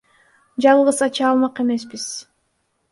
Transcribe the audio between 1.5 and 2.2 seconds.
эмеспиз.